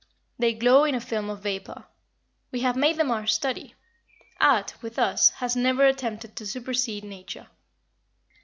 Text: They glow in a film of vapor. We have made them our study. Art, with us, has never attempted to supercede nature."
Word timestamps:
They 0.39 0.55
glow 0.55 0.83
in 0.85 0.95
a 0.95 0.99
film 0.99 1.29
of 1.29 1.41
vapor. 1.43 1.85
We 2.51 2.61
have 2.61 2.75
made 2.75 2.97
them 2.97 3.11
our 3.11 3.27
study. 3.27 3.75
Art, 4.39 4.73
with 4.81 4.97
us, 4.97 5.29
has 5.29 5.55
never 5.55 5.85
attempted 5.85 6.35
to 6.37 6.47
supercede 6.47 7.03
nature." 7.03 7.49